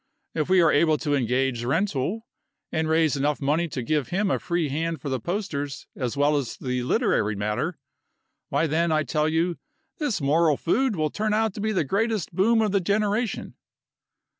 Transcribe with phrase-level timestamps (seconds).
[0.33, 2.25] If we are able to engage Rentoul,
[2.71, 6.35] and raise enough money to give him a free hand for the posters as well
[6.37, 7.77] as the literary matter,
[8.49, 9.59] why then, I tell you,
[9.99, 13.53] this moral food will turn out to be the greatest boom of the generation."